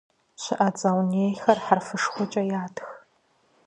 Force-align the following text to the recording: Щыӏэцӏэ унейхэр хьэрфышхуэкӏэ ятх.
Щыӏэцӏэ 0.41 0.89
унейхэр 0.97 1.59
хьэрфышхуэкӏэ 1.65 2.43
ятх. 2.63 2.87